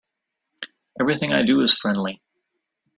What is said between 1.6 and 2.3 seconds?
is friendly.